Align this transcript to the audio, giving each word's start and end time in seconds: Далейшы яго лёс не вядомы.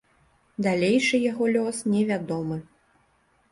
Далейшы 0.67 1.15
яго 1.31 1.51
лёс 1.55 1.77
не 1.93 2.01
вядомы. 2.11 2.61